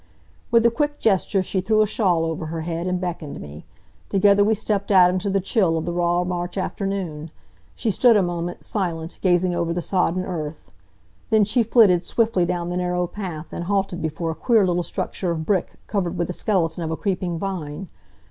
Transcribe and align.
With 0.49 0.65
a 0.65 0.71
quick 0.71 0.97
gesture 0.97 1.43
she 1.43 1.61
threw 1.61 1.83
a 1.83 1.85
shawl 1.85 2.25
over 2.25 2.47
her 2.47 2.61
head, 2.61 2.87
and 2.87 2.99
beckoned 2.99 3.39
me. 3.39 3.65
Together 4.09 4.43
we 4.43 4.55
stepped 4.55 4.89
out 4.89 5.11
into 5.11 5.29
the 5.29 5.39
chill 5.39 5.77
of 5.77 5.85
the 5.85 5.93
raw 5.93 6.23
March 6.23 6.57
afternoon. 6.57 7.29
She 7.75 7.91
stood 7.91 8.17
a 8.17 8.23
moment, 8.23 8.63
silent, 8.63 9.19
gazing 9.21 9.53
over 9.53 9.73
the 9.73 9.79
sodden 9.83 10.25
earth. 10.25 10.73
Then 11.29 11.43
she 11.43 11.61
flitted 11.61 12.03
swiftly 12.03 12.47
down 12.47 12.71
the 12.71 12.77
narrow 12.77 13.05
path, 13.05 13.53
and 13.53 13.65
halted 13.65 14.01
before 14.01 14.31
a 14.31 14.33
queer 14.33 14.65
little 14.65 14.81
structure 14.81 15.29
of 15.29 15.45
brick, 15.45 15.73
covered 15.85 16.17
with 16.17 16.25
the 16.25 16.33
skeleton 16.33 16.81
of 16.83 16.89
a 16.89 16.97
creeping 16.97 17.37
vine. 17.37 17.87